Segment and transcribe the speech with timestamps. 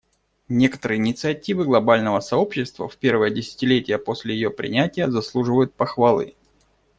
[0.49, 6.33] Некоторые инициативы глобального сообщества в первое десятилетие после ее принятия заслуживают похвалы.